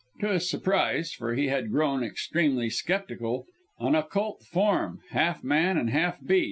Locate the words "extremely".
2.03-2.71